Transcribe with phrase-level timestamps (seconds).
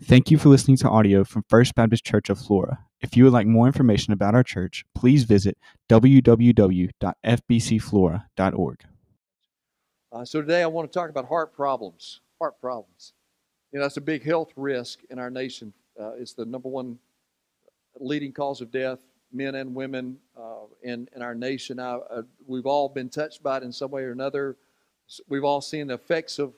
[0.00, 2.78] Thank you for listening to audio from First Baptist Church of Flora.
[3.00, 8.84] If you would like more information about our church, please visit www.fbcflora.org.
[10.12, 12.20] Uh, so today I want to talk about heart problems.
[12.40, 13.12] Heart problems.
[13.72, 15.72] You know, that's a big health risk in our nation.
[16.00, 16.96] Uh, it's the number one
[17.98, 19.00] leading cause of death,
[19.32, 21.80] men and women uh, in, in our nation.
[21.80, 24.58] I, uh, we've all been touched by it in some way or another.
[25.28, 26.54] We've all seen the effects of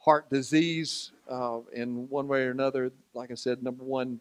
[0.00, 2.90] heart disease uh, in one way or another.
[3.14, 4.20] Like I said, number one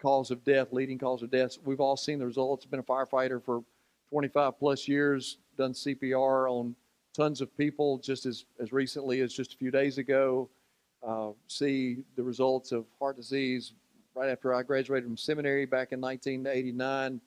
[0.00, 1.56] cause of death, leading cause of death.
[1.64, 2.64] We've all seen the results.
[2.64, 3.62] Been a firefighter for
[4.10, 6.74] 25 plus years, done CPR on
[7.14, 10.48] tons of people just as, as recently as just a few days ago.
[11.06, 13.72] Uh, see the results of heart disease
[14.14, 17.20] right after I graduated from seminary back in 1989.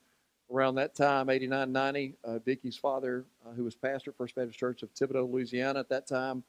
[0.51, 4.57] Around that time, 89, 90, uh, Vicky's father, uh, who was pastor at First Baptist
[4.57, 6.43] Church of Thibodaux, Louisiana at that time,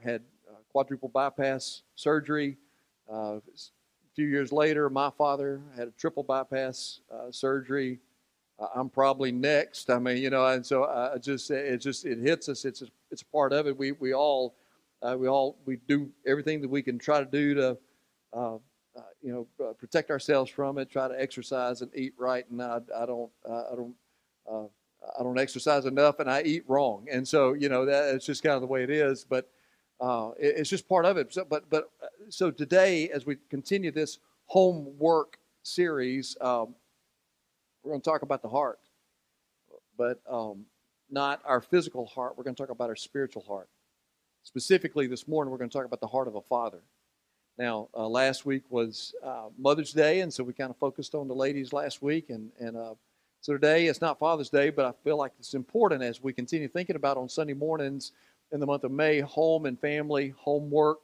[0.00, 0.22] had
[0.72, 2.56] quadruple bypass surgery.
[3.10, 8.00] Uh, a few years later, my father had a triple bypass uh, surgery.
[8.58, 9.90] Uh, I'm probably next.
[9.90, 12.64] I mean, you know, and so I just it just it hits us.
[12.64, 13.76] It's a, it's a part of it.
[13.76, 14.54] We we all
[15.02, 17.78] uh, we all we do everything that we can try to do to.
[18.32, 18.56] Uh,
[18.94, 20.90] uh, you know, protect ourselves from it.
[20.90, 23.94] Try to exercise and eat right, and I, I don't, I don't,
[25.18, 28.42] I don't exercise enough, and I eat wrong, and so you know that it's just
[28.42, 29.24] kind of the way it is.
[29.24, 29.48] But
[30.00, 31.32] uh, it, it's just part of it.
[31.32, 36.74] So, but but uh, so today, as we continue this homework series, um,
[37.82, 38.80] we're going to talk about the heart,
[39.96, 40.66] but um,
[41.10, 42.36] not our physical heart.
[42.36, 43.68] We're going to talk about our spiritual heart.
[44.44, 46.82] Specifically, this morning, we're going to talk about the heart of a father.
[47.58, 51.28] Now, uh, last week was uh, Mother's Day, and so we kind of focused on
[51.28, 52.94] the ladies last week, and and uh,
[53.42, 56.68] so today it's not Father's Day, but I feel like it's important as we continue
[56.68, 58.12] thinking about on Sunday mornings
[58.52, 61.00] in the month of May, home and family, homework.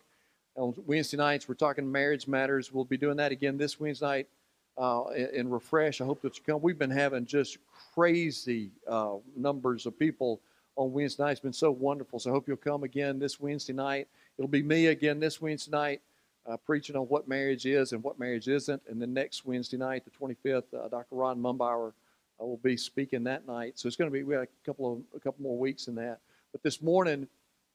[0.55, 2.73] On Wednesday nights, we're talking marriage matters.
[2.73, 4.29] We'll be doing that again this Wednesday night
[4.77, 6.01] uh, in Refresh.
[6.01, 6.63] I hope that you come.
[6.63, 7.59] We've been having just
[7.93, 10.41] crazy uh, numbers of people
[10.77, 11.33] on Wednesday night.
[11.33, 12.21] It's been so wonderful.
[12.21, 14.07] So I hope you'll come again this Wednesday night.
[14.39, 16.01] It'll be me again this Wednesday night.
[16.47, 18.81] Uh, preaching on what marriage is and what marriage isn't.
[18.89, 21.17] And then next Wednesday night, the 25th, uh, Dr.
[21.17, 21.93] Ron Mumbauer
[22.41, 23.79] uh, will be speaking that night.
[23.79, 25.95] So it's going to be we have a couple of a couple more weeks in
[25.97, 26.19] that.
[26.53, 27.27] But this morning,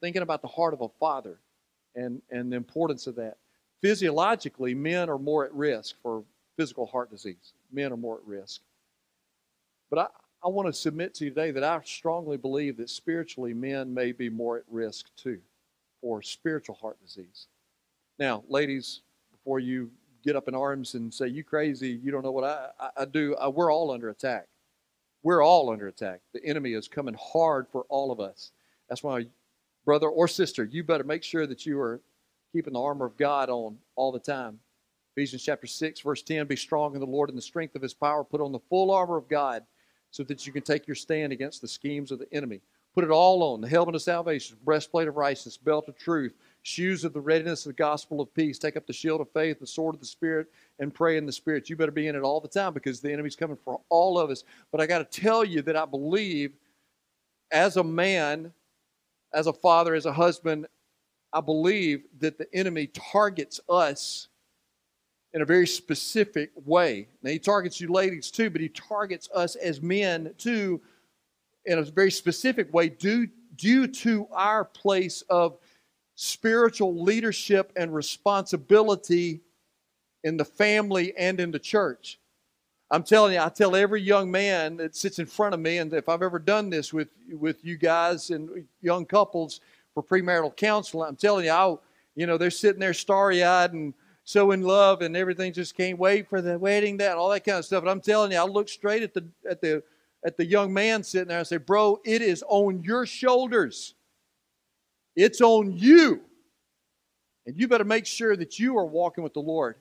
[0.02, 1.38] thinking about the heart of a father
[1.96, 3.38] and, and the importance of that.
[3.82, 6.24] Physiologically, men are more at risk for
[6.58, 7.54] physical heart disease.
[7.72, 8.62] Men are more at risk.
[9.90, 10.08] But I,
[10.46, 14.12] I want to submit to you today that I strongly believe that spiritually men may
[14.12, 15.40] be more at risk too
[16.02, 17.48] for spiritual heart disease.
[18.20, 19.90] Now, ladies, before you
[20.24, 23.06] get up in arms and say, You crazy, you don't know what I, I, I
[23.06, 24.48] do, I, we're all under attack.
[25.24, 26.20] We're all under attack.
[26.34, 28.52] The enemy is coming hard for all of us.
[28.90, 29.26] That's why
[29.86, 32.02] brother or sister, you better make sure that you are
[32.52, 34.60] keeping the armor of God on all the time.
[35.16, 37.94] Ephesians chapter 6, verse 10 Be strong in the Lord and the strength of his
[37.94, 38.24] power.
[38.24, 39.64] Put on the full armor of God
[40.12, 42.62] so that you can take your stand against the schemes of the enemy.
[42.94, 47.04] Put it all on the helmet of salvation, breastplate of righteousness, belt of truth, shoes
[47.04, 48.58] of the readiness of the gospel of peace.
[48.58, 50.48] Take up the shield of faith, the sword of the Spirit,
[50.80, 51.70] and pray in the Spirit.
[51.70, 54.30] You better be in it all the time because the enemy's coming for all of
[54.30, 54.44] us.
[54.72, 56.54] But I got to tell you that I believe
[57.52, 58.52] as a man,
[59.34, 60.66] as a father, as a husband,
[61.34, 64.30] I believe that the enemy targets us
[65.34, 67.08] in a very specific way.
[67.24, 70.80] Now, he targets you ladies too, but he targets us as men too
[71.66, 75.58] in a very specific way due, due to our place of
[76.16, 79.42] spiritual leadership and responsibility
[80.24, 82.20] in the family and in the church.
[82.92, 85.92] I'm telling you, I tell every young man that sits in front of me, and
[85.94, 89.62] if I've ever done this with with you guys and young couples
[89.94, 91.76] for premarital counseling, I'm telling you, I,
[92.16, 93.94] you know, they're sitting there starry-eyed and
[94.26, 97.58] so in love, and everything just can't wait for the wedding, that all that kind
[97.58, 97.82] of stuff.
[97.82, 99.84] And I'm telling you, I look straight at the at the
[100.24, 103.96] at the young man sitting there and say, "Bro, it is on your shoulders.
[105.16, 106.22] It's on you,
[107.46, 109.76] and you better make sure that you are walking with the Lord."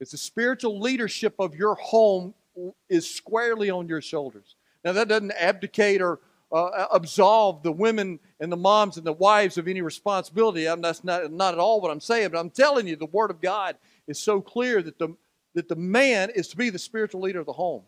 [0.00, 2.34] It's the spiritual leadership of your home
[2.88, 4.56] is squarely on your shoulders.
[4.82, 6.20] Now, that doesn't abdicate or
[6.50, 10.66] uh, absolve the women and the moms and the wives of any responsibility.
[10.66, 13.30] I'm, that's not, not at all what I'm saying, but I'm telling you, the Word
[13.30, 13.76] of God
[14.08, 15.14] is so clear that the,
[15.54, 17.82] that the man is to be the spiritual leader of the home.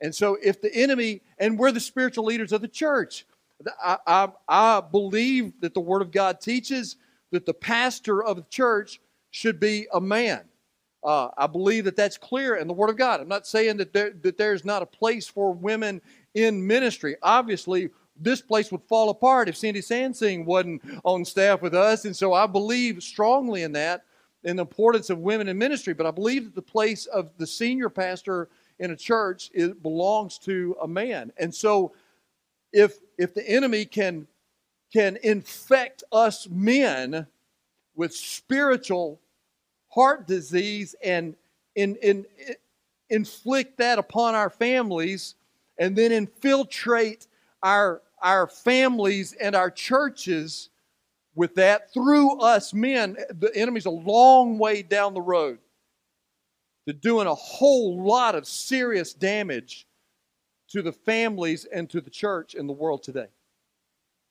[0.00, 3.26] And so, if the enemy, and we're the spiritual leaders of the church,
[3.82, 6.96] I, I, I believe that the Word of God teaches
[7.30, 9.00] that the pastor of the church
[9.30, 10.42] should be a man.
[11.04, 13.20] Uh, I believe that that's clear in the Word of God.
[13.20, 16.00] I'm not saying that, there, that there's not a place for women
[16.34, 17.16] in ministry.
[17.22, 17.90] Obviously,
[18.20, 22.32] this place would fall apart if Cindy Sansing wasn't on staff with us, and so
[22.32, 24.04] I believe strongly in that.
[24.44, 27.46] in the importance of women in ministry, but I believe that the place of the
[27.46, 31.32] senior pastor in a church it belongs to a man.
[31.38, 31.92] And so
[32.72, 34.26] if if the enemy can
[34.92, 37.26] can infect us men
[37.94, 39.20] with spiritual
[39.88, 41.34] heart disease and
[41.74, 42.54] in, in, in,
[43.10, 45.34] inflict that upon our families
[45.78, 47.26] and then infiltrate
[47.62, 50.70] our, our families and our churches
[51.34, 55.58] with that through us men, the enemy's a long way down the road
[56.86, 59.86] to doing a whole lot of serious damage
[60.68, 63.28] to the families and to the church in the world today.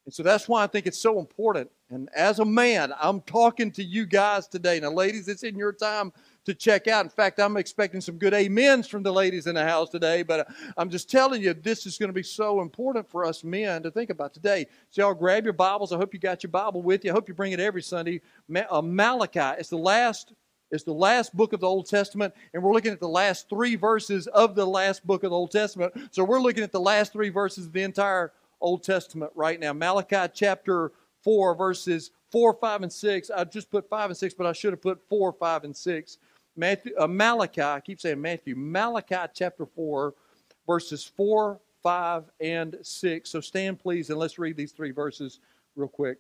[0.08, 1.70] And so that's why I think it's so important.
[1.90, 4.80] And as a man, I'm talking to you guys today.
[4.80, 6.14] Now, ladies, it's in your time
[6.46, 7.04] to check out.
[7.04, 10.48] In fact, I'm expecting some good amens from the ladies in the house today, but
[10.78, 13.92] I'm just telling you, this is going to be so important for us men to
[13.92, 14.68] think about today.
[14.92, 15.92] So, y'all grab your Bibles.
[15.92, 17.12] I hope you got your Bible with you.
[17.12, 18.22] I hope you bring it every Sunday.
[18.70, 20.32] Uh, Malachi, it's the last.
[20.72, 23.76] It's the last book of the Old Testament, and we're looking at the last three
[23.76, 25.94] verses of the last book of the Old Testament.
[26.12, 29.72] So we're looking at the last three verses of the entire Old Testament right now.
[29.72, 30.92] Malachi chapter
[31.24, 33.32] 4, verses 4, 5, and 6.
[33.32, 36.18] I just put 5 and 6, but I should have put 4, 5, and 6.
[36.58, 40.14] Matthew, uh, Malachi, I keep saying Matthew, Malachi chapter 4,
[40.66, 43.30] verses 4, 5, and 6.
[43.30, 45.40] So stand, please, and let's read these three verses
[45.76, 46.18] real quick.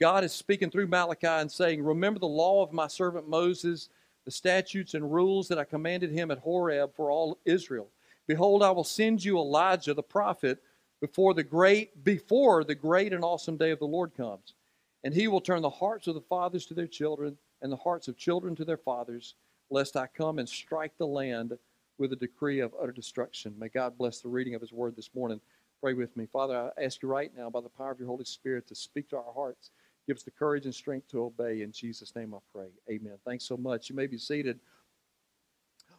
[0.00, 3.88] God is speaking through Malachi and saying, Remember the law of my servant Moses,
[4.24, 7.88] the statutes and rules that I commanded him at Horeb for all Israel.
[8.26, 10.62] Behold, I will send you Elijah the prophet
[11.00, 14.54] before the great before the great and awesome day of the Lord comes.
[15.04, 18.08] And he will turn the hearts of the fathers to their children and the hearts
[18.08, 19.34] of children to their fathers,
[19.70, 21.58] lest I come and strike the land
[21.98, 23.54] with a decree of utter destruction.
[23.58, 25.40] May God bless the reading of his word this morning.
[25.82, 26.26] Pray with me.
[26.32, 29.10] Father, I ask you right now by the power of your Holy Spirit to speak
[29.10, 29.70] to our hearts.
[30.06, 31.62] Give us the courage and strength to obey.
[31.62, 32.68] In Jesus' name I pray.
[32.90, 33.14] Amen.
[33.24, 33.88] Thanks so much.
[33.88, 34.60] You may be seated.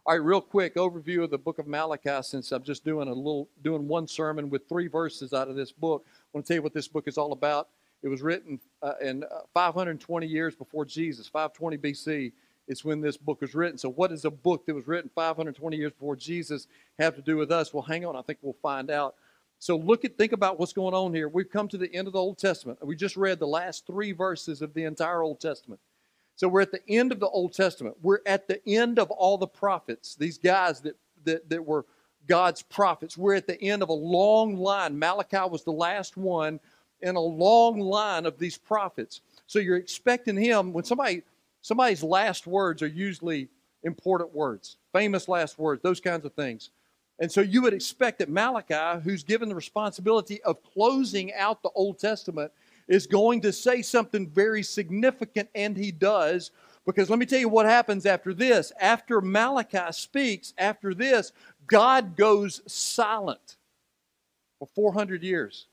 [0.08, 3.14] All right, real quick overview of the book of Malachi since I'm just doing a
[3.14, 6.06] little doing one sermon with three verses out of this book.
[6.06, 7.70] I want to tell you what this book is all about.
[8.04, 12.34] It was written uh, in uh, 520 years before Jesus, 520 BC
[12.68, 13.80] is when this book was written.
[13.80, 16.68] So what does a book that was written 520 years before Jesus
[17.00, 17.74] have to do with us?
[17.74, 19.16] Well, hang on, I think we'll find out.
[19.60, 21.28] So look at think about what's going on here.
[21.28, 22.86] We've come to the end of the Old Testament.
[22.86, 25.80] We just read the last 3 verses of the entire Old Testament.
[26.36, 27.96] So we're at the end of the Old Testament.
[28.02, 31.86] We're at the end of all the prophets, these guys that, that, that were
[32.28, 33.18] God's prophets.
[33.18, 34.98] We're at the end of a long line.
[35.00, 36.60] Malachi was the last one
[37.02, 39.22] in a long line of these prophets.
[39.48, 41.24] So you're expecting him when somebody
[41.62, 43.48] somebody's last words are usually
[43.84, 46.72] important words, famous last words, those kinds of things.
[47.20, 51.70] And so you would expect that Malachi, who's given the responsibility of closing out the
[51.76, 52.52] Old Testament,
[52.88, 56.52] is going to say something very significant, and he does.
[56.86, 58.72] Because let me tell you what happens after this.
[58.80, 61.32] After Malachi speaks, after this,
[61.68, 63.58] God goes silent
[64.60, 65.68] for 400 years.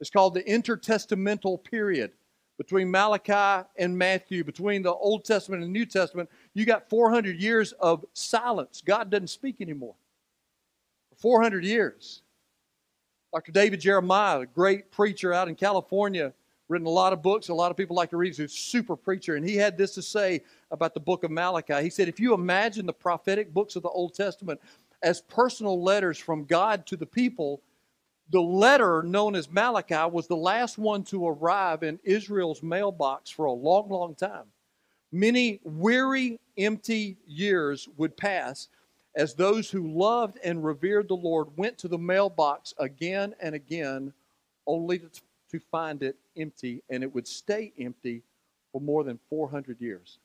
[0.00, 2.12] It's called the intertestamental period
[2.58, 6.28] between Malachi and Matthew, between the Old Testament and the New Testament.
[6.54, 8.82] You got 400 years of silence.
[8.84, 9.94] God doesn't speak anymore.
[11.20, 12.22] For 400 years.
[13.32, 13.52] Dr.
[13.52, 16.32] David Jeremiah, a great preacher out in California,
[16.68, 17.48] written a lot of books.
[17.48, 18.34] A lot of people like to read.
[18.34, 19.36] He's a super preacher.
[19.36, 21.82] And he had this to say about the book of Malachi.
[21.82, 24.60] He said, If you imagine the prophetic books of the Old Testament
[25.02, 27.60] as personal letters from God to the people,
[28.30, 33.44] the letter known as Malachi was the last one to arrive in Israel's mailbox for
[33.44, 34.46] a long, long time.
[35.12, 38.68] Many weary, empty years would pass
[39.14, 44.12] as those who loved and revered the Lord went to the mailbox again and again,
[44.66, 45.08] only to,
[45.72, 48.22] find it empty, and it would stay empty
[48.70, 50.18] for more than 400 years.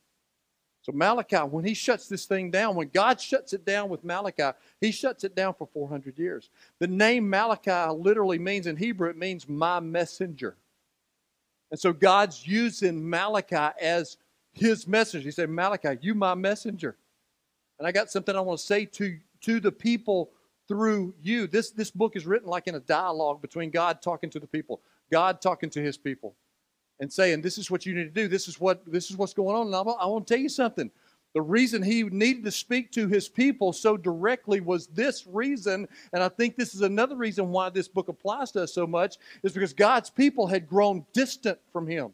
[0.84, 4.56] So, Malachi, when he shuts this thing down, when God shuts it down with Malachi,
[4.80, 6.52] he shuts it down for 400 years.
[6.78, 10.56] The name Malachi literally means in Hebrew, it means my messenger.
[11.72, 14.18] And so, God's using Malachi as
[14.54, 15.26] his messenger.
[15.26, 16.96] He said, Malachi, you my messenger.
[17.80, 20.32] And I got something I want to say to, to the people
[20.68, 21.48] through you.
[21.48, 24.82] This, this book is written like in a dialogue between God talking to the people,
[25.12, 26.36] God talking to his people,
[27.00, 28.28] and saying, This is what you need to do.
[28.28, 29.68] This is what this is what's going on.
[29.68, 30.90] And I, I want to tell you something.
[31.34, 36.24] The reason he needed to speak to his people so directly was this reason, and
[36.24, 39.52] I think this is another reason why this book applies to us so much, is
[39.52, 42.14] because God's people had grown distant from him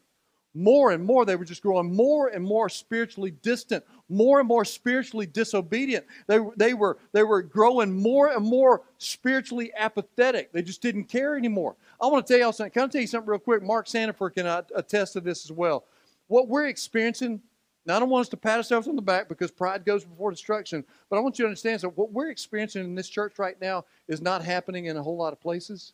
[0.53, 4.65] more and more they were just growing more and more spiritually distant more and more
[4.65, 6.05] spiritually disobedient.
[6.27, 10.51] They, they were they were growing more and more spiritually apathetic.
[10.51, 11.75] They just didn't care anymore.
[11.99, 12.71] I want to tell you something.
[12.71, 13.63] Can i tell you something real quick?
[13.63, 15.85] Mark sanford can attest to this as well.
[16.27, 17.41] What we're experiencing,
[17.85, 20.29] now I don't want us to pat ourselves on the back because pride goes before
[20.29, 23.59] destruction, but I want you to understand that what we're experiencing in this church right
[23.61, 25.93] now is not happening in a whole lot of places.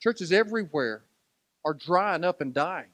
[0.00, 1.02] Churches everywhere
[1.64, 2.88] are drying up and dying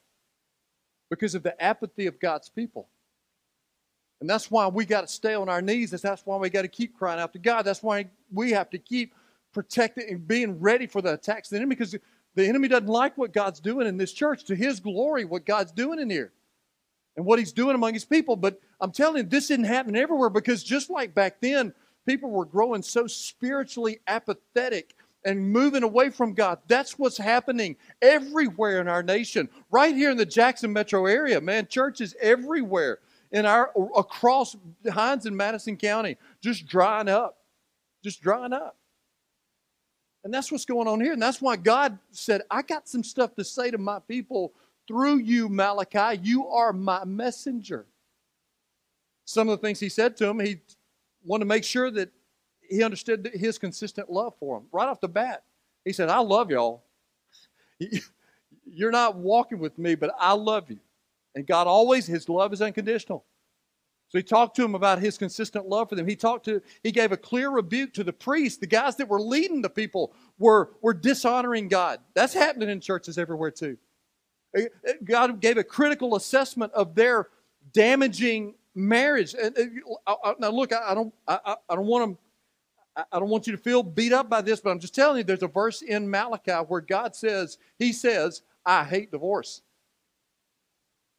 [1.11, 2.89] because of the apathy of God's people.
[4.21, 5.91] And that's why we got to stay on our knees.
[5.91, 7.63] That's why we got to keep crying out to God.
[7.63, 9.15] That's why we have to keep
[9.53, 11.95] protecting and being ready for the attacks of the enemy because
[12.35, 15.73] the enemy doesn't like what God's doing in this church to his glory, what God's
[15.73, 16.33] doing in here
[17.17, 18.37] and what he's doing among his people.
[18.37, 21.73] But I'm telling you, this isn't happening everywhere because just like back then,
[22.07, 24.95] people were growing so spiritually apathetic
[25.27, 26.61] and moving away from God.
[26.69, 29.51] That's what's happening everywhere in our nation.
[29.73, 33.01] Right here in the Jackson metro area, man, churches everywhere
[33.33, 34.57] in our across
[34.89, 37.39] Hinds and Madison County just drying up.
[38.05, 38.77] Just drying up.
[40.23, 41.13] And that's what's going on here.
[41.13, 44.53] And that's why God said, I got some stuff to say to my people
[44.87, 46.21] through you, Malachi.
[46.23, 47.87] You are my messenger.
[49.25, 50.61] Some of the things he said to him, he
[51.25, 52.11] wanted to make sure that
[52.69, 55.45] he understood his consistent love for them right off the bat.
[55.85, 56.83] He said, I love y'all.
[58.65, 60.79] You're not walking with me, but I love you.
[61.35, 63.25] And God always, his love is unconditional.
[64.09, 66.07] So he talked to him about his consistent love for them.
[66.07, 68.59] He talked to, he gave a clear rebuke to the priests.
[68.59, 72.01] The guys that were leading the people were, were dishonoring God.
[72.15, 73.77] That's happening in churches everywhere too.
[74.57, 77.29] Uh, uh, God gave a critical assessment of their
[77.73, 79.35] damaging marriage.
[79.35, 79.57] And
[80.07, 82.19] uh, now, look, I don't, I, I don't want to,
[82.97, 85.25] I don't want you to feel beat up by this, but I'm just telling you,
[85.25, 89.63] there's a verse in Malachi where God says, He says, "I hate divorce,"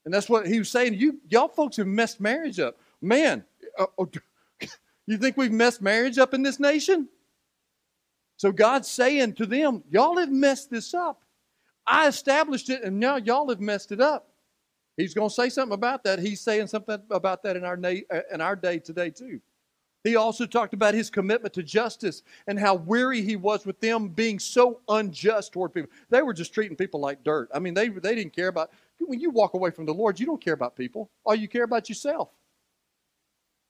[0.06, 0.96] and that's what He was saying.
[0.96, 3.44] You, y'all folks have messed marriage up, man.
[3.78, 4.10] Uh, oh,
[5.06, 7.08] you think we've messed marriage up in this nation?
[8.38, 11.24] So God's saying to them, y'all have messed this up.
[11.88, 14.30] I established it, and now y'all have messed it up.
[14.96, 16.20] He's going to say something about that.
[16.20, 19.40] He's saying something about that in our, uh, in our day today, too.
[20.08, 24.08] He also talked about his commitment to justice and how weary he was with them
[24.08, 25.92] being so unjust toward people.
[26.10, 27.50] They were just treating people like dirt.
[27.54, 30.26] I mean, they, they didn't care about, when you walk away from the Lord, you
[30.26, 31.12] don't care about people.
[31.26, 32.30] All you care about yourself.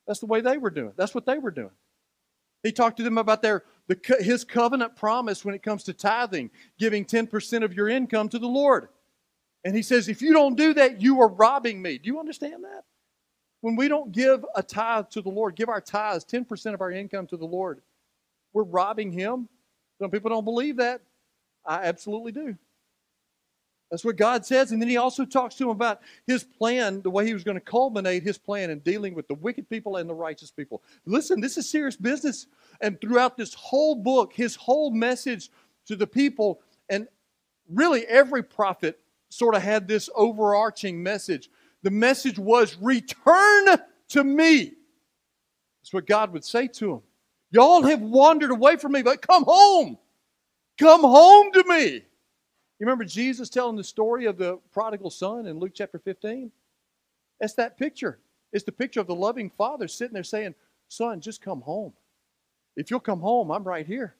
[0.06, 0.94] That's the way they were doing.
[0.96, 1.72] That's what they were doing.
[2.62, 6.52] He talked to them about their the, his covenant promise when it comes to tithing,
[6.78, 8.90] giving 10% of your income to the Lord.
[9.66, 11.98] And he says, if you don't do that, you are robbing me.
[11.98, 12.84] Do you understand that?
[13.68, 16.90] When we don't give a tithe to the Lord, give our tithes, 10% of our
[16.90, 17.82] income to the Lord,
[18.54, 19.50] we're robbing him.
[20.00, 21.02] Some people don't believe that.
[21.66, 22.56] I absolutely do.
[23.92, 24.72] That's what God says.
[24.72, 27.58] And then he also talks to him about his plan, the way he was going
[27.58, 30.82] to culminate his plan in dealing with the wicked people and the righteous people.
[31.06, 32.48] Listen, this is serious business.
[32.80, 35.50] And throughout this whole book, his whole message
[35.88, 37.10] to the people, and
[37.70, 38.98] really every prophet
[39.28, 41.50] sort of had this overarching message.
[41.84, 43.78] The message was return
[44.10, 44.74] to me.
[45.82, 47.02] That's what God would say to him.
[47.52, 49.98] Y'all have wandered away from me, but come home.
[50.78, 52.04] Come home to me.
[52.80, 56.52] You remember Jesus telling the story of the prodigal son in Luke chapter 15?
[57.40, 58.20] That's that picture.
[58.52, 60.56] It's the picture of the loving father sitting there saying,
[60.90, 61.94] Son, just come home.
[62.76, 64.16] If you'll come home, I'm right here.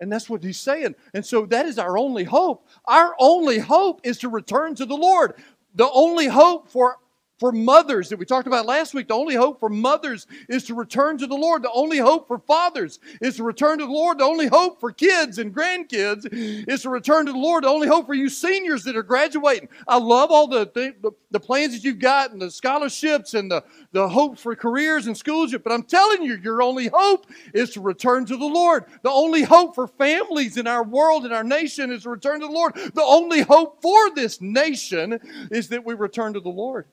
[0.00, 0.96] And that's what he's saying.
[1.14, 2.66] And so that is our only hope.
[2.86, 5.34] Our only hope is to return to the Lord.
[5.74, 6.98] The only hope for
[7.38, 9.08] for mothers that we talked about last week.
[9.08, 11.62] The only hope for mothers is to return to the Lord.
[11.62, 14.18] The only hope for fathers is to return to the Lord.
[14.18, 16.28] The only hope for kids and grandkids
[16.68, 17.64] is to return to the Lord.
[17.64, 19.68] The only hope for you seniors that are graduating.
[19.88, 23.64] I love all the, the, the plans that you've got and the scholarships and the,
[23.90, 25.52] the hope for careers and schools.
[25.52, 28.84] But I'm telling you, your only hope is to return to the Lord.
[29.02, 32.46] The only hope for families in our world, and our nation, is to return to
[32.46, 32.74] the Lord.
[32.76, 35.18] The only hope for this nation
[35.50, 36.86] is that we return to the Lord.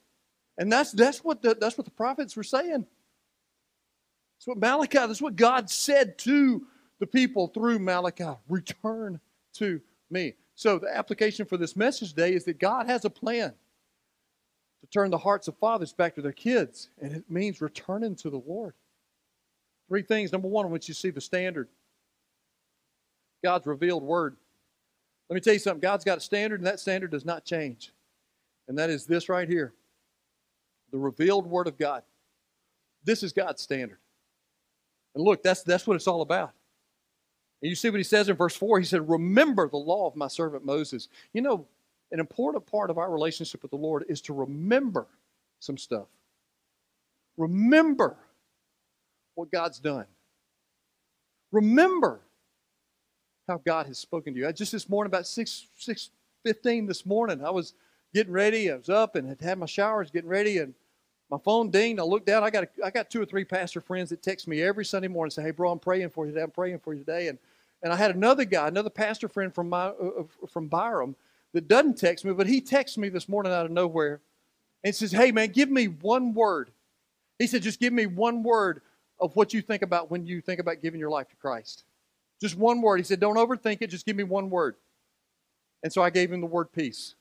[0.60, 2.86] And that's, that's, what the, that's what the prophets were saying.
[4.38, 6.66] That's what Malachi, that's what God said to
[7.00, 8.38] the people through Malachi.
[8.50, 9.22] Return
[9.54, 9.80] to
[10.12, 10.34] me.
[10.56, 13.54] So the application for this message today is that God has a plan
[14.82, 16.90] to turn the hearts of fathers back to their kids.
[17.02, 18.74] And it means returning to the Lord.
[19.88, 20.34] Three things.
[20.34, 21.70] Number one, want you see the standard.
[23.42, 24.36] God's revealed word.
[25.30, 25.80] Let me tell you something.
[25.80, 27.94] God's got a standard, and that standard does not change.
[28.68, 29.74] And that is this right here
[30.92, 32.04] the revealed Word of God.
[33.04, 34.00] This is God's standard.
[35.16, 36.52] And look, that's, that's what it's all about.
[37.62, 38.80] And you see what he says in verse 4?
[38.80, 41.10] He said, Remember the law of my servant Moses.
[41.34, 41.66] You know,
[42.12, 45.08] an important part of our relationship with the Lord is to remember
[45.60, 46.08] some stuff.
[47.38, 48.16] Remember
[49.36, 50.06] what God's done.
[51.52, 52.22] Remember
[53.48, 54.48] how God has spoken to you.
[54.48, 56.10] I Just this morning, about 6, 6
[56.46, 57.74] 15 this morning, I was
[58.14, 58.72] getting ready.
[58.72, 60.74] I was up and had had my showers, getting ready, and
[61.30, 62.00] my phone dinged.
[62.00, 62.44] I looked down.
[62.44, 65.08] I got a, I got two or three pastor friends that text me every Sunday
[65.08, 66.44] morning and say, "Hey, bro, I'm praying for you today.
[66.44, 67.38] I'm praying for you today." And
[67.82, 71.16] and I had another guy, another pastor friend from my uh, uh from Byram
[71.54, 74.22] that doesn't text me, but he texts me this morning out of nowhere
[74.84, 76.72] and says, "Hey, man, give me one word."
[77.38, 78.82] He said, "Just give me one word
[79.20, 81.84] of what you think about when you think about giving your life to Christ.
[82.42, 83.88] Just one word." He said, "Don't overthink it.
[83.88, 84.76] Just give me one word."
[85.84, 87.16] And so I gave him the word peace.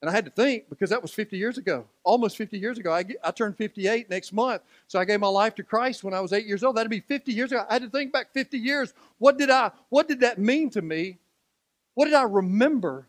[0.00, 2.92] And I had to think because that was 50 years ago, almost 50 years ago.
[2.92, 4.62] I, I turned 58 next month.
[4.86, 6.76] So I gave my life to Christ when I was eight years old.
[6.76, 7.64] That'd be 50 years ago.
[7.68, 8.94] I had to think back 50 years.
[9.18, 11.18] What did I, what did that mean to me?
[11.94, 13.08] What did I remember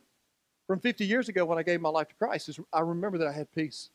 [0.66, 2.50] from 50 years ago when I gave my life to Christ?
[2.50, 3.90] Is I remember that I had peace.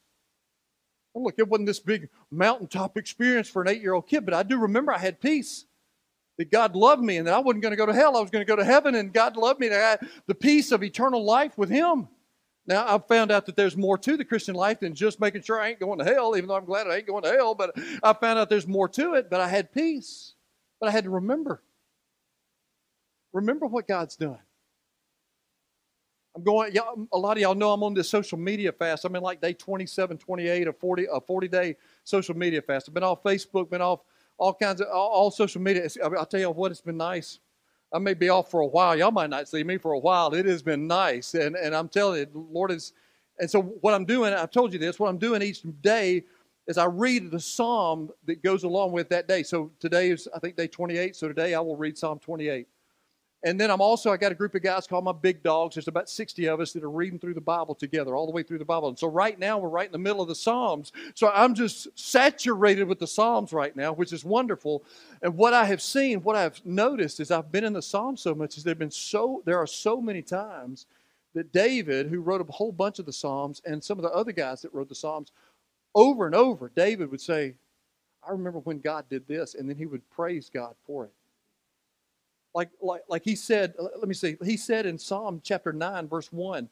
[1.12, 4.34] Well, look, it wasn't this big mountaintop experience for an eight year old kid, but
[4.34, 5.64] I do remember I had peace.
[6.36, 8.16] That God loved me and that I wasn't going to go to hell.
[8.16, 10.34] I was going to go to heaven and God loved me and I had the
[10.34, 12.08] peace of eternal life with Him.
[12.66, 15.60] Now, I've found out that there's more to the Christian life than just making sure
[15.60, 17.76] I ain't going to hell, even though I'm glad I ain't going to hell, but
[18.02, 20.34] I found out there's more to it, but I had peace.
[20.80, 21.62] But I had to remember.
[23.32, 24.38] Remember what God's done.
[26.36, 26.74] I'm going,
[27.12, 29.04] a lot of y'all know I'm on this social media fast.
[29.04, 32.88] I'm in like day 27, 28, a 40, a 40 day social media fast.
[32.88, 34.00] I've been off Facebook, been off
[34.36, 35.86] all kinds of, all, social media.
[36.02, 37.38] I'll tell you what, it's been nice.
[37.94, 38.98] I may be off for a while.
[38.98, 40.34] Y'all might not see me for a while.
[40.34, 41.34] It has been nice.
[41.34, 42.92] And, and I'm telling you, Lord is.
[43.38, 46.24] And so, what I'm doing, I've told you this, what I'm doing each day
[46.66, 49.44] is I read the psalm that goes along with that day.
[49.44, 51.14] So, today is, I think, day 28.
[51.14, 52.66] So, today I will read Psalm 28.
[53.44, 55.74] And then I'm also, I got a group of guys called my big dogs.
[55.74, 58.42] There's about 60 of us that are reading through the Bible together, all the way
[58.42, 58.88] through the Bible.
[58.88, 60.92] And so right now, we're right in the middle of the Psalms.
[61.14, 64.82] So I'm just saturated with the Psalms right now, which is wonderful.
[65.20, 68.34] And what I have seen, what I've noticed is I've been in the Psalms so
[68.34, 70.86] much is there been so, there are so many times
[71.34, 74.32] that David, who wrote a whole bunch of the Psalms, and some of the other
[74.32, 75.32] guys that wrote the Psalms,
[75.94, 77.54] over and over, David would say,
[78.26, 81.12] I remember when God did this, and then he would praise God for it
[82.54, 86.08] like, like, like he said, uh, let me see, he said in Psalm chapter 9,
[86.08, 86.68] verse 1,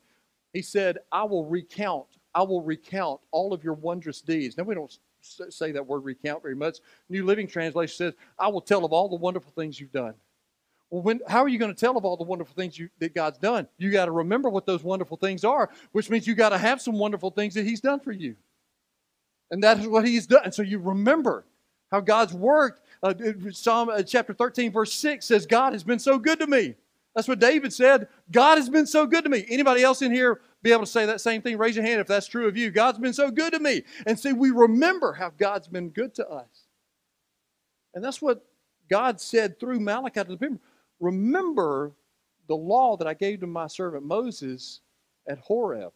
[0.52, 4.56] he said, I will recount, I will recount all of your wondrous deeds.
[4.56, 6.78] Now, we don't say that word recount very much.
[7.08, 10.14] New Living Translation says, I will tell of all the wonderful things you've done.
[10.90, 13.14] Well, when, how are you going to tell of all the wonderful things you, that
[13.14, 13.66] God's done?
[13.78, 16.82] You got to remember what those wonderful things are, which means you got to have
[16.82, 18.36] some wonderful things that He's done for you.
[19.50, 20.42] And that is what He's done.
[20.44, 21.46] And so you remember
[21.90, 23.14] how God's worked uh,
[23.50, 26.74] Psalm uh, chapter 13, verse 6 says, God has been so good to me.
[27.14, 28.08] That's what David said.
[28.30, 29.44] God has been so good to me.
[29.48, 31.58] Anybody else in here be able to say that same thing?
[31.58, 32.70] Raise your hand if that's true of you.
[32.70, 33.82] God's been so good to me.
[34.06, 36.66] And see, we remember how God's been good to us.
[37.94, 38.44] And that's what
[38.88, 40.60] God said through Malachi to the people.
[41.00, 41.92] Remember
[42.48, 44.80] the law that I gave to my servant Moses
[45.28, 45.92] at Horeb.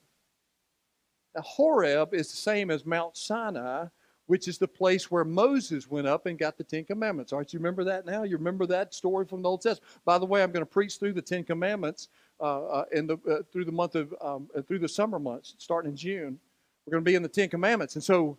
[1.35, 3.87] Now, Horeb is the same as Mount Sinai,
[4.27, 7.33] which is the place where Moses went up and got the Ten Commandments.
[7.33, 8.25] Right, you remember that now?
[8.25, 9.91] You remember that story from the Old Testament?
[10.05, 12.09] By the way, I'm going to preach through the Ten Commandments
[12.41, 15.55] uh, uh, in the uh, through the month of um, uh, through the summer months,
[15.59, 16.39] starting in June.
[16.87, 18.39] We're going to be in the Ten Commandments, and so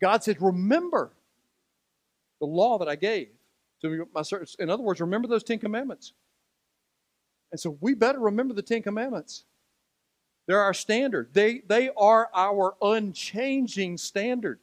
[0.00, 1.12] God said, "Remember
[2.40, 3.28] the law that I gave
[3.82, 6.12] to my servants." In other words, remember those Ten Commandments.
[7.52, 9.44] And so we better remember the Ten Commandments.
[10.46, 11.28] They're our standard.
[11.32, 14.58] They, they are our unchanging standard.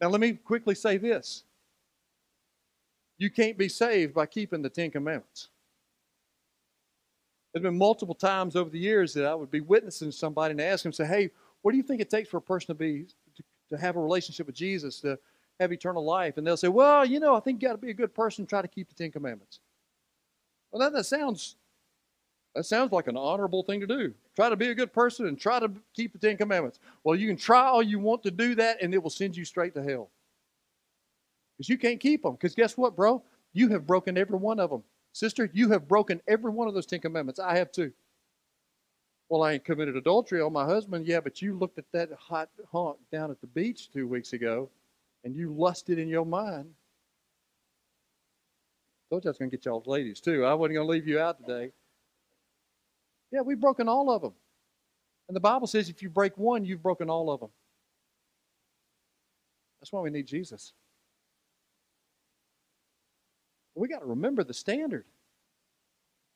[0.00, 1.44] Now, let me quickly say this
[3.18, 5.48] you can't be saved by keeping the Ten Commandments.
[7.52, 10.82] There's been multiple times over the years that I would be witnessing somebody and ask
[10.82, 11.30] them, say, hey,
[11.62, 14.00] what do you think it takes for a person to be to, to have a
[14.00, 15.18] relationship with Jesus, to
[15.60, 16.36] have eternal life?
[16.36, 18.44] And they'll say, well, you know, I think you got to be a good person
[18.44, 19.60] try to keep the Ten Commandments.
[20.72, 21.54] Well, that, that sounds
[22.54, 24.14] that sounds like an honorable thing to do.
[24.36, 26.78] Try to be a good person and try to keep the Ten Commandments.
[27.02, 29.44] Well, you can try all you want to do that, and it will send you
[29.44, 30.10] straight to hell.
[31.56, 32.34] Because you can't keep them.
[32.34, 33.22] Because guess what, bro?
[33.52, 34.82] You have broken every one of them.
[35.12, 37.40] Sister, you have broken every one of those Ten Commandments.
[37.40, 37.92] I have too.
[39.28, 41.06] Well, I ain't committed adultery on my husband.
[41.06, 44.68] Yeah, but you looked at that hot honk down at the beach two weeks ago,
[45.24, 46.70] and you lusted in your mind.
[49.10, 50.44] Told you I was going to get y'all ladies too.
[50.44, 51.72] I wasn't going to leave you out today.
[53.34, 54.32] Yeah, we've broken all of them.
[55.26, 57.50] And the Bible says if you break one, you've broken all of them.
[59.80, 60.72] That's why we need Jesus.
[63.74, 65.04] We got to remember the standard.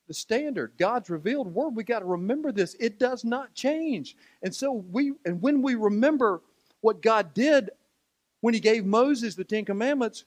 [0.08, 2.74] The standard, God's revealed word, we got to remember this.
[2.80, 4.16] It does not change.
[4.42, 6.40] And so we and when we remember
[6.80, 7.70] what God did
[8.40, 10.24] when he gave Moses the 10 commandments,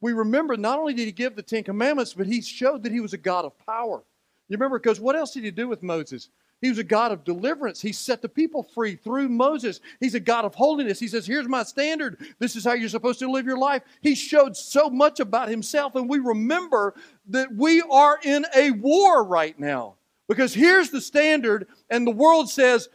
[0.00, 3.00] we remember not only did he give the 10 commandments, but he showed that he
[3.00, 4.02] was a God of power.
[4.48, 6.28] You remember, because what else did he do with Moses?
[6.62, 7.82] He was a God of deliverance.
[7.82, 9.80] He set the people free through Moses.
[10.00, 10.98] He's a God of holiness.
[10.98, 12.18] He says, Here's my standard.
[12.38, 13.82] This is how you're supposed to live your life.
[14.00, 16.94] He showed so much about himself, and we remember
[17.28, 19.96] that we are in a war right now.
[20.28, 22.88] Because here's the standard, and the world says,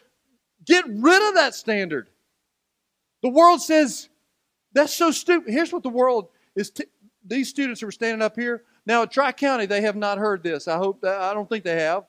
[0.65, 2.09] Get rid of that standard.
[3.21, 4.09] The world says,
[4.73, 5.53] That's so stupid.
[5.53, 6.71] Here's what the world is.
[6.71, 6.85] T-
[7.23, 10.43] these students who are standing up here, now at Tri County, they have not heard
[10.43, 10.67] this.
[10.67, 12.03] I hope that, I don't think they have.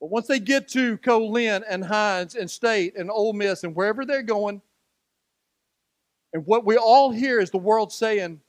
[0.00, 4.04] But once they get to Co-Lin and Hinds and State and Ole Miss and wherever
[4.04, 4.60] they're going,
[6.32, 8.40] and what we all hear is the world saying,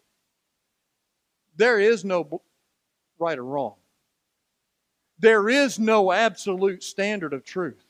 [1.56, 2.42] there is no
[3.20, 3.76] right or wrong.
[5.20, 7.84] There is no absolute standard of truth.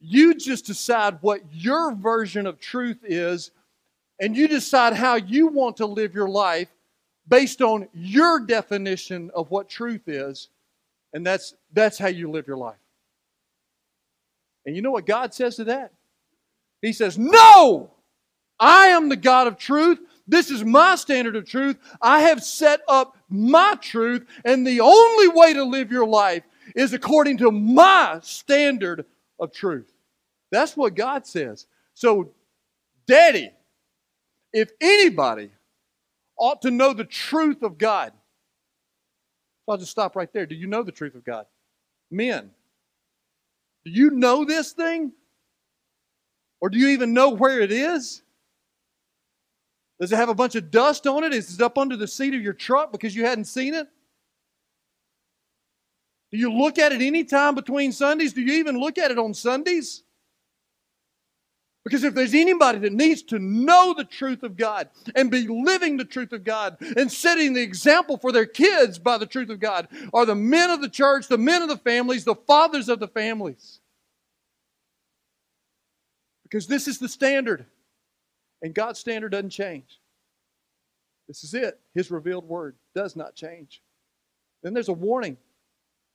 [0.00, 3.50] You just decide what your version of truth is,
[4.18, 6.68] and you decide how you want to live your life
[7.30, 10.50] based on your definition of what truth is
[11.12, 12.78] and that's, that's how you live your life.
[14.64, 15.92] And you know what God says to that?
[16.82, 17.90] He says, No!
[18.58, 19.98] I am the God of truth.
[20.28, 21.78] This is my standard of truth.
[22.00, 26.44] I have set up my truth, and the only way to live your life
[26.76, 29.06] is according to my standard
[29.40, 29.90] of truth.
[30.52, 31.66] That's what God says.
[31.94, 32.32] So,
[33.06, 33.50] Daddy,
[34.52, 35.50] if anybody
[36.40, 38.12] ought to know the truth of God,
[39.64, 40.46] So I'll just stop right there.
[40.46, 41.46] Do you know the truth of God?
[42.10, 42.50] Men,
[43.84, 45.12] do you know this thing?
[46.60, 48.22] Or do you even know where it is?
[50.00, 51.34] Does it have a bunch of dust on it?
[51.34, 53.86] Is it up under the seat of your truck because you hadn't seen it?
[56.30, 58.32] Do you look at it any time between Sundays?
[58.32, 60.04] Do you even look at it on Sundays?
[61.84, 65.96] Because if there's anybody that needs to know the truth of God and be living
[65.96, 69.60] the truth of God and setting the example for their kids by the truth of
[69.60, 73.00] God, are the men of the church, the men of the families, the fathers of
[73.00, 73.80] the families.
[76.42, 77.64] Because this is the standard,
[78.60, 80.00] and God's standard doesn't change.
[81.28, 81.80] This is it.
[81.94, 83.80] His revealed word does not change.
[84.62, 85.38] Then there's a warning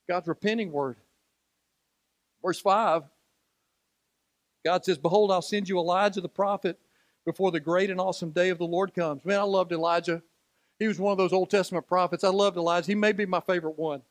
[0.08, 0.98] God's repenting word.
[2.44, 3.04] Verse 5
[4.66, 6.80] God says, Behold, I'll send you Elijah the prophet
[7.24, 9.24] before the great and awesome day of the Lord comes.
[9.24, 10.24] Man, I loved Elijah.
[10.80, 12.24] He was one of those Old Testament prophets.
[12.24, 12.88] I loved Elijah.
[12.88, 14.02] He may be my favorite one.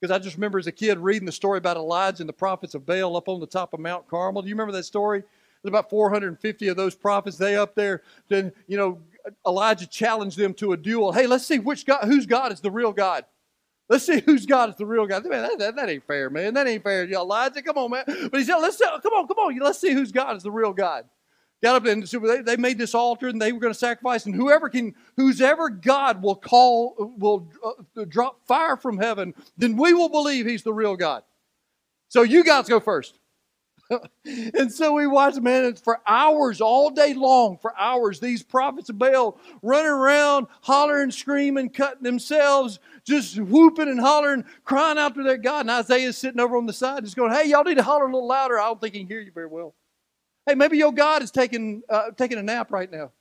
[0.00, 2.74] Because I just remember as a kid reading the story about Elijah and the prophets
[2.74, 4.42] of Baal up on the top of Mount Carmel.
[4.42, 5.22] Do you remember that story?
[5.62, 7.36] There's about 450 of those prophets.
[7.36, 9.00] They up there, then you know,
[9.46, 11.12] Elijah challenged them to a duel.
[11.12, 13.24] Hey, let's see which God, whose God is the real God.
[13.88, 15.24] Let's see who's God is the real God.
[15.26, 16.54] Man, that, that, that, ain't fair, man.
[16.54, 17.04] That ain't fair.
[17.04, 18.04] You Elijah, come on, man.
[18.06, 19.56] But he said, let's come on, come on.
[19.58, 21.04] Let's see whose God is the real God.
[21.62, 24.26] Got up and they, they made this altar and they were going to sacrifice.
[24.26, 29.94] And whoever can, whoever God will call, will uh, drop fire from heaven, then we
[29.94, 31.22] will believe he's the real God.
[32.08, 33.18] So you guys go first.
[34.24, 38.98] and so we watched, man, for hours, all day long, for hours, these prophets of
[38.98, 45.36] Baal running around, hollering, screaming, cutting themselves, just whooping and hollering, crying out to their
[45.36, 45.60] God.
[45.60, 48.12] And Isaiah's sitting over on the side, just going, hey, y'all need to holler a
[48.12, 48.58] little louder.
[48.58, 49.74] I don't think he can hear you very well.
[50.46, 53.12] Hey, maybe your God is taking, uh, taking a nap right now.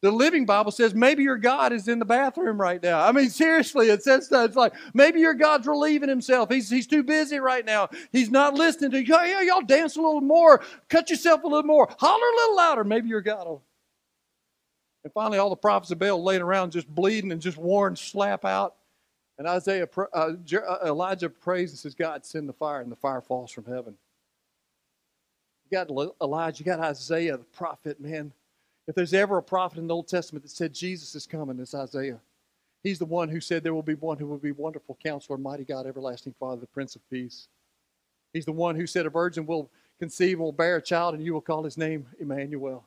[0.00, 3.04] The Living Bible says maybe your God is in the bathroom right now.
[3.04, 4.44] I mean, seriously, it says that.
[4.46, 6.50] It's like maybe your God's relieving himself.
[6.50, 7.88] He's, he's too busy right now.
[8.12, 9.06] He's not listening to you.
[9.08, 10.62] Yeah, y'all dance a little more.
[10.88, 11.88] Cut yourself a little more.
[11.98, 12.84] Holler a little louder.
[12.84, 13.62] Maybe your God will.
[15.02, 18.44] And finally, all the prophets of Baal laying around just bleeding and just worn slap
[18.44, 18.76] out.
[19.36, 22.80] And Isaiah, uh, uh, Elijah prays and says, God, send the fire.
[22.82, 23.96] And the fire falls from heaven.
[25.68, 25.90] You got
[26.22, 28.32] Elijah, you got Isaiah, the prophet, man
[28.88, 31.74] if there's ever a prophet in the Old Testament that said Jesus is coming, it's
[31.74, 32.18] Isaiah.
[32.82, 35.64] He's the one who said there will be one who will be wonderful counselor, mighty
[35.64, 37.48] God, everlasting Father, the Prince of Peace.
[38.32, 41.34] He's the one who said a virgin will conceive will bear a child, and you
[41.34, 42.84] will call his name Emmanuel.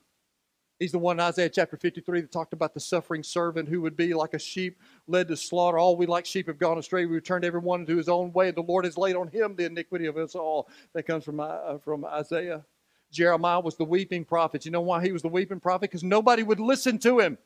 [0.80, 3.96] He's the one in Isaiah chapter 53 that talked about the suffering servant who would
[3.96, 5.78] be like a sheep led to slaughter.
[5.78, 7.06] All we like sheep have gone astray.
[7.06, 8.50] We returned everyone to his own way.
[8.50, 10.68] The Lord has laid on him the iniquity of us all.
[10.94, 12.66] That comes from, uh, from Isaiah.
[13.12, 14.66] Jeremiah was the weeping prophet.
[14.66, 15.82] You know why he was the weeping prophet?
[15.82, 17.38] Because nobody would listen to him.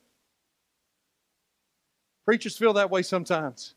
[2.25, 3.75] Preachers feel that way sometimes.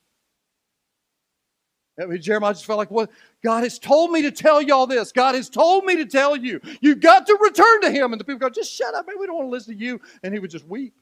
[2.00, 3.08] I mean, Jeremiah just felt like, well,
[3.42, 5.10] God has told me to tell y'all this.
[5.10, 6.60] God has told me to tell you.
[6.80, 8.12] You've got to return to him.
[8.12, 9.16] And the people go, just shut up, man.
[9.18, 10.00] We don't want to listen to you.
[10.22, 10.94] And he would just weep.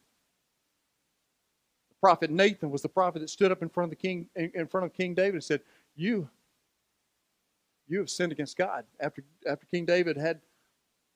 [1.91, 4.67] The prophet Nathan was the prophet that stood up in front of the king, in
[4.67, 5.61] front of King David and said,
[5.95, 6.29] You,
[7.89, 8.85] you have sinned against God.
[8.99, 10.41] After, after King David had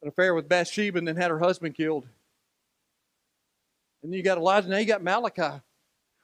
[0.03, 2.07] an affair with Bathsheba and then had her husband killed.
[4.03, 5.61] And then you got Elijah, now you got Malachi.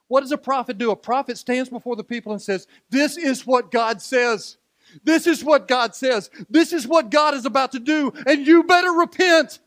[0.08, 0.90] What does a prophet do?
[0.90, 4.56] A prophet stands before the people and says, This is what God says.
[5.02, 6.30] This is what God says.
[6.48, 9.58] This is what God is about to do, and you better repent.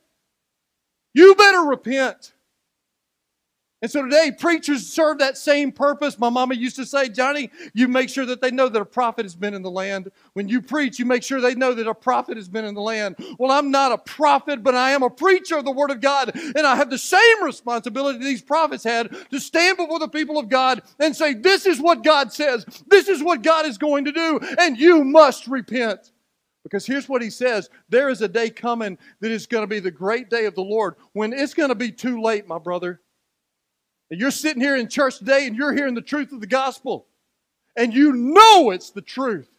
[1.13, 2.33] You better repent.
[3.81, 6.19] And so today, preachers serve that same purpose.
[6.19, 9.23] My mama used to say, Johnny, you make sure that they know that a prophet
[9.23, 10.11] has been in the land.
[10.33, 12.81] When you preach, you make sure they know that a prophet has been in the
[12.81, 13.15] land.
[13.37, 16.31] Well, I'm not a prophet, but I am a preacher of the Word of God.
[16.35, 20.49] And I have the same responsibility these prophets had to stand before the people of
[20.49, 22.65] God and say, This is what God says.
[22.87, 24.41] This is what God is going to do.
[24.59, 26.11] And you must repent.
[26.63, 29.79] Because here's what he says there is a day coming that is going to be
[29.79, 32.99] the great day of the Lord when it's going to be too late, my brother.
[34.11, 37.05] And you're sitting here in church today and you're hearing the truth of the gospel.
[37.75, 39.49] And you know it's the truth.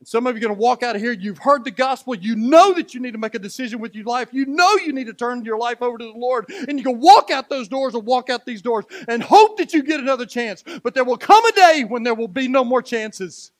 [0.00, 2.14] And some of you are going to walk out of here, you've heard the gospel,
[2.14, 4.94] you know that you need to make a decision with your life, you know you
[4.94, 7.68] need to turn your life over to the Lord, and you can walk out those
[7.68, 10.64] doors or walk out these doors and hope that you get another chance.
[10.82, 13.52] But there will come a day when there will be no more chances.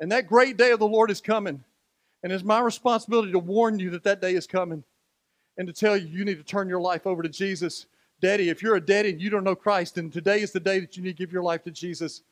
[0.00, 1.62] And that great day of the Lord is coming.
[2.22, 4.84] And it's my responsibility to warn you that that day is coming
[5.58, 7.86] and to tell you you need to turn your life over to Jesus
[8.22, 10.78] Daddy, if you're a daddy and you don't know Christ, then today is the day
[10.78, 12.22] that you need to give your life to Jesus.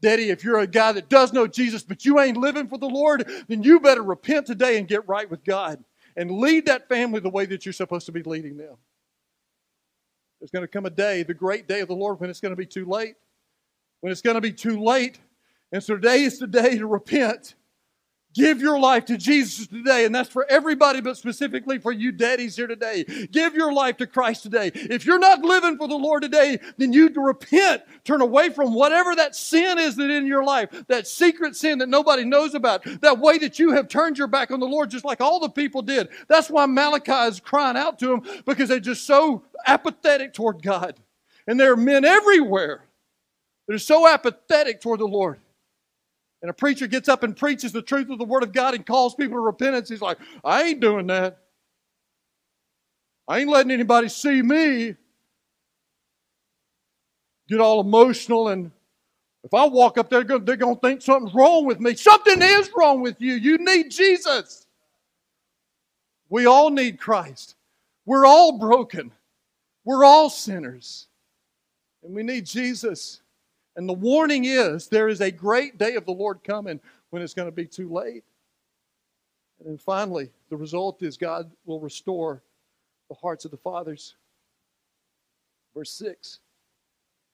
[0.00, 2.88] Daddy, if you're a guy that does know Jesus, but you ain't living for the
[2.88, 5.82] Lord, then you better repent today and get right with God
[6.16, 8.76] and lead that family the way that you're supposed to be leading them.
[10.38, 12.52] There's going to come a day, the great day of the Lord, when it's going
[12.52, 13.16] to be too late.
[14.00, 15.18] When it's going to be too late.
[15.72, 17.56] And so today is the day to repent
[18.32, 22.54] Give your life to Jesus today, and that's for everybody, but specifically for you daddies
[22.54, 23.04] here today.
[23.32, 24.70] Give your life to Christ today.
[24.72, 29.16] If you're not living for the Lord today, then you repent, turn away from whatever
[29.16, 33.18] that sin is that in your life, that secret sin that nobody knows about, that
[33.18, 35.82] way that you have turned your back on the Lord, just like all the people
[35.82, 36.08] did.
[36.28, 41.00] That's why Malachi is crying out to them because they're just so apathetic toward God.
[41.48, 42.84] And there are men everywhere
[43.66, 45.40] that are so apathetic toward the Lord
[46.42, 48.84] and a preacher gets up and preaches the truth of the Word of God and
[48.86, 51.38] calls people to repentance, he's like, I ain't doing that.
[53.28, 54.96] I ain't letting anybody see me
[57.48, 58.70] get all emotional and
[59.42, 61.94] if I walk up there, they're going to think something's wrong with me.
[61.94, 63.34] Something is wrong with you.
[63.34, 64.66] You need Jesus.
[66.28, 67.56] We all need Christ.
[68.04, 69.12] We're all broken.
[69.84, 71.06] We're all sinners.
[72.02, 73.22] And we need Jesus.
[73.80, 77.32] And the warning is there is a great day of the Lord coming when it's
[77.32, 78.24] going to be too late.
[79.58, 82.42] And then finally, the result is God will restore
[83.08, 84.16] the hearts of the fathers.
[85.74, 86.40] Verse 6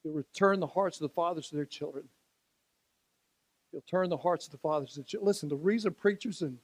[0.05, 2.05] He'll return the hearts of the fathers to their children.
[3.73, 5.27] He'll turn the hearts of the fathers to children.
[5.27, 6.59] Listen, the reason preachers and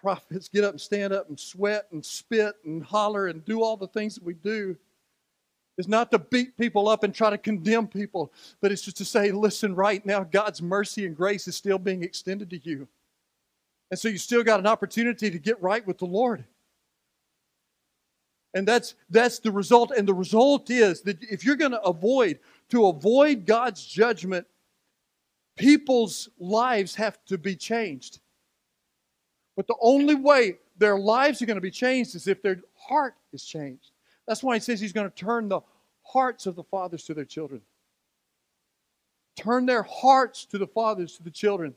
[0.00, 3.76] prophets get up and stand up and sweat and spit and holler and do all
[3.76, 4.76] the things that we do
[5.78, 9.04] is not to beat people up and try to condemn people, but it's just to
[9.04, 12.88] say, listen, right now, God's mercy and grace is still being extended to you.
[13.90, 16.44] And so you still got an opportunity to get right with the Lord.
[18.54, 19.92] And that's that's the result.
[19.96, 24.46] And the result is that if you're going to avoid, to avoid God's judgment,
[25.56, 28.18] people's lives have to be changed.
[29.56, 33.14] But the only way their lives are going to be changed is if their heart
[33.32, 33.90] is changed.
[34.28, 35.62] That's why he says he's going to turn the
[36.02, 37.62] hearts of the fathers to their children.
[39.36, 41.74] Turn their hearts to the fathers to the children.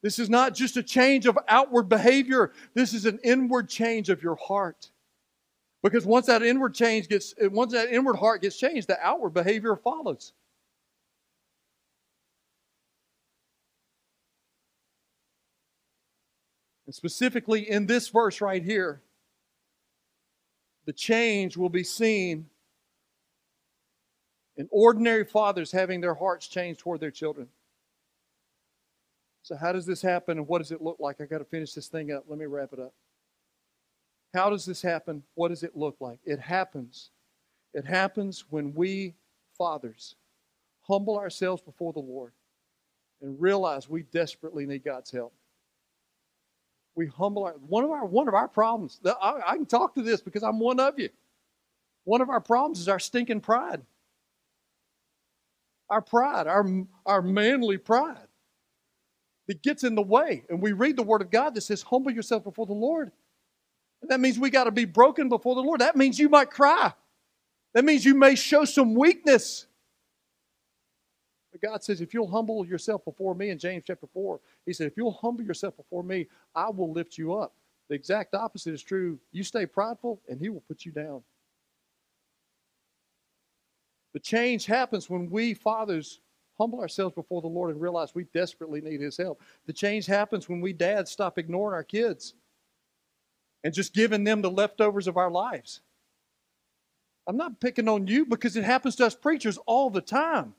[0.00, 4.22] This is not just a change of outward behavior, this is an inward change of
[4.22, 4.90] your heart.
[5.82, 9.74] Because once that inward change gets once that inward heart gets changed, the outward behavior
[9.74, 10.32] follows.
[16.86, 19.02] And specifically in this verse right here,
[20.86, 22.46] the change will be seen
[24.56, 27.48] in ordinary fathers having their hearts changed toward their children.
[29.42, 31.20] So, how does this happen and what does it look like?
[31.20, 32.24] I got to finish this thing up.
[32.28, 32.92] Let me wrap it up.
[34.34, 35.22] How does this happen?
[35.34, 36.18] What does it look like?
[36.24, 37.10] It happens.
[37.74, 39.14] It happens when we
[39.56, 40.16] fathers
[40.82, 42.32] humble ourselves before the Lord
[43.22, 45.32] and realize we desperately need God's help
[47.00, 49.00] we humble our one of our one of our problems.
[49.06, 51.08] I, I can talk to this because I'm one of you.
[52.04, 53.80] One of our problems is our stinking pride.
[55.88, 56.66] Our pride, our,
[57.06, 58.28] our manly pride
[59.48, 60.44] that gets in the way.
[60.50, 63.10] And we read the Word of God that says, humble yourself before the Lord.
[64.02, 65.80] And that means we got to be broken before the Lord.
[65.80, 66.92] That means you might cry.
[67.72, 69.64] That means you may show some weakness.
[71.60, 74.96] God says, if you'll humble yourself before me in James chapter 4, he said, if
[74.96, 77.52] you'll humble yourself before me, I will lift you up.
[77.88, 79.18] The exact opposite is true.
[79.32, 81.22] You stay prideful, and he will put you down.
[84.12, 86.20] The change happens when we fathers
[86.58, 89.40] humble ourselves before the Lord and realize we desperately need His help.
[89.66, 92.34] The change happens when we dads stop ignoring our kids
[93.64, 95.80] and just giving them the leftovers of our lives.
[97.26, 100.54] I'm not picking on you because it happens to us preachers all the time.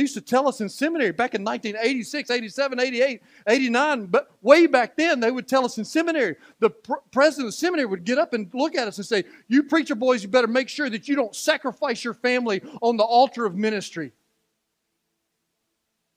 [0.00, 4.66] They used to tell us in seminary back in 1986, 87, 88, 89, but way
[4.66, 6.36] back then, they would tell us in seminary.
[6.58, 9.62] The pr- president of seminary would get up and look at us and say, You
[9.62, 13.44] preacher boys, you better make sure that you don't sacrifice your family on the altar
[13.44, 14.10] of ministry.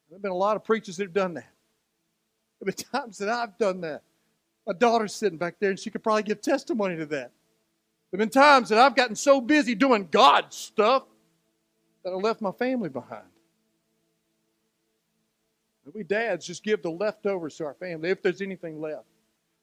[0.07, 1.49] There have been a lot of preachers that have done that.
[2.61, 4.01] There have been times that I've done that.
[4.65, 7.31] My daughter's sitting back there, and she could probably give testimony to that.
[8.11, 11.03] There have been times that I've gotten so busy doing God stuff
[12.05, 13.25] that I left my family behind.
[15.91, 19.05] We dads just give the leftovers to our family if there's anything left.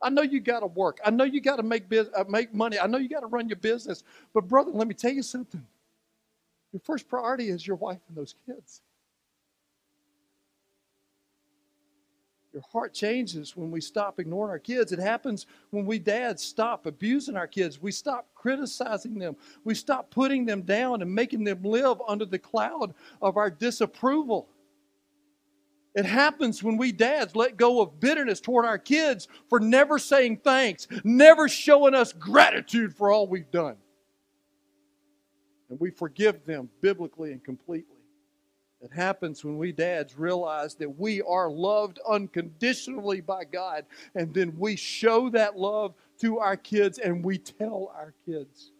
[0.02, 0.98] I know you got to work.
[1.04, 2.78] I know you got to make biz- uh, make money.
[2.78, 4.02] I know you got to run your business.
[4.32, 5.64] But brother, let me tell you something.
[6.72, 8.80] Your first priority is your wife and those kids.
[12.52, 14.90] Your heart changes when we stop ignoring our kids.
[14.90, 17.80] It happens when we dads stop abusing our kids.
[17.80, 19.36] We stop criticizing them.
[19.62, 24.48] We stop putting them down and making them live under the cloud of our disapproval.
[25.94, 30.38] It happens when we dads let go of bitterness toward our kids for never saying
[30.44, 33.76] thanks, never showing us gratitude for all we've done.
[35.68, 37.96] And we forgive them biblically and completely.
[38.80, 44.54] It happens when we dads realize that we are loved unconditionally by God, and then
[44.56, 48.72] we show that love to our kids and we tell our kids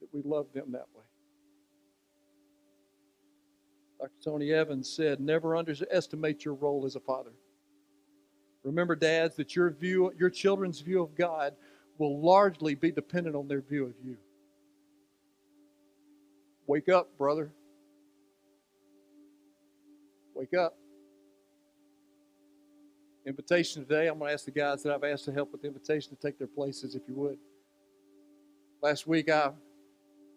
[0.00, 0.97] that we love them that way.
[4.00, 4.12] Dr.
[4.24, 7.32] Tony Evans said, Never underestimate your role as a father.
[8.62, 11.54] Remember, dads, that your view, your children's view of God
[11.96, 14.16] will largely be dependent on their view of you.
[16.66, 17.50] Wake up, brother.
[20.34, 20.76] Wake up.
[23.26, 24.06] Invitation today.
[24.06, 26.16] I'm going to ask the guys that I've asked to help with the invitation to
[26.16, 27.38] take their places, if you would.
[28.80, 29.50] Last week, I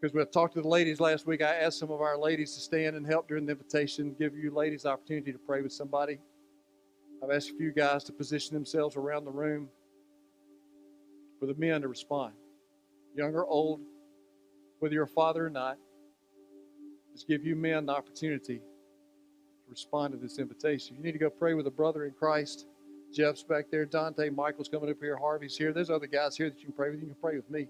[0.02, 1.44] because we talked to the ladies last week.
[1.44, 4.50] I asked some of our ladies to stand and help during the invitation, give you
[4.52, 6.20] ladies the opportunity to pray with somebody.
[7.24, 9.70] I've asked a few guys to position themselves around the room
[11.40, 12.34] for the men to respond,
[13.16, 13.82] young or old,
[14.80, 15.78] whether you're a father or not.
[17.14, 20.96] Just give you men the opportunity to respond to this invitation.
[20.96, 22.66] If you need to go pray with a brother in Christ,
[23.14, 25.74] Jeff's back there, Dante, Michael's coming up here, Harvey's here.
[25.74, 27.02] There's other guys here that you can pray with.
[27.02, 27.68] You can pray with me.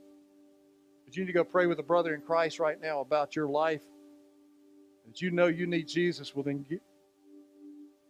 [1.15, 3.81] You need to go pray with a brother in Christ right now about your life.
[5.05, 6.81] That you know you need Jesus, well, then, get,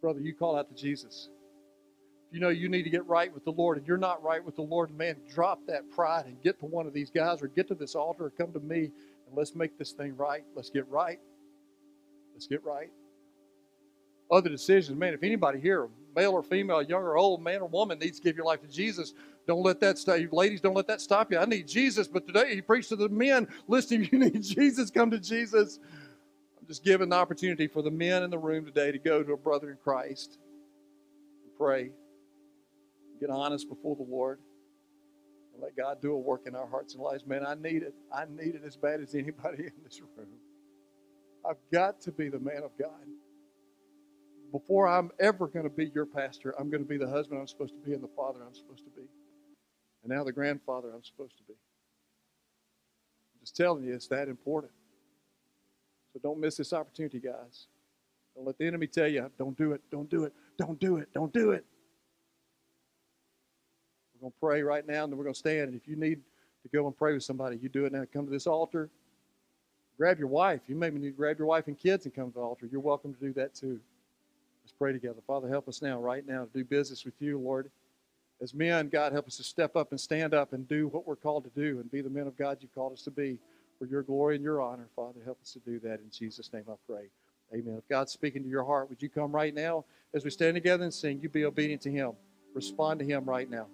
[0.01, 1.29] brother, you call out to Jesus.
[2.27, 4.43] If you know you need to get right with the Lord and you're not right
[4.43, 7.47] with the Lord, man, drop that pride and get to one of these guys or
[7.47, 8.91] get to this altar or come to me
[9.27, 10.43] and let's make this thing right.
[10.55, 11.19] Let's get right.
[12.33, 12.89] Let's get right.
[14.31, 17.99] Other decisions, man, if anybody here, male or female, young or old, man or woman,
[17.99, 19.13] needs to give your life to Jesus,
[19.47, 20.29] don't let that stop you.
[20.31, 21.37] Ladies, don't let that stop you.
[21.37, 25.11] I need Jesus, but today he preached to the men listening, you need Jesus, come
[25.11, 25.79] to Jesus.
[26.59, 29.33] I'm just giving the opportunity for the men in the room today to go to
[29.33, 30.37] a brother in Christ
[31.43, 31.91] and pray.
[33.19, 34.39] Get honest before the Lord.
[35.53, 37.25] And let God do a work in our hearts and lives.
[37.25, 37.93] Man, I need it.
[38.13, 40.27] I need it as bad as anybody in this room.
[41.47, 43.07] I've got to be the man of God
[44.51, 47.47] before I'm ever going to be your pastor, I'm going to be the husband I'm
[47.47, 49.07] supposed to be and the father I'm supposed to be
[50.03, 51.53] and now the grandfather I'm supposed to be.
[51.53, 54.71] I'm just telling you, it's that important.
[56.13, 57.67] So don't miss this opportunity, guys.
[58.35, 61.09] Don't let the enemy tell you, don't do it, don't do it, don't do it,
[61.13, 61.65] don't do it.
[64.15, 65.69] We're going to pray right now, and then we're going to stand.
[65.69, 66.21] And if you need
[66.63, 68.03] to go and pray with somebody, you do it now.
[68.11, 68.89] Come to this altar.
[69.97, 70.61] Grab your wife.
[70.67, 72.67] You maybe need to grab your wife and kids and come to the altar.
[72.71, 73.79] You're welcome to do that too.
[74.71, 75.21] Let's pray together.
[75.27, 77.69] Father, help us now, right now, to do business with you, Lord
[78.41, 81.15] as men, God, help us to step up and stand up and do what we're
[81.15, 83.37] called to do and be the men of God you've called us to be
[83.77, 84.87] for your glory and your honor.
[84.95, 85.99] Father, help us to do that.
[85.99, 87.05] In Jesus' name I pray.
[87.53, 87.75] Amen.
[87.77, 90.83] If God's speaking to your heart, would you come right now as we stand together
[90.83, 91.19] and sing?
[91.21, 92.13] You be obedient to Him.
[92.55, 93.67] Respond to Him right now.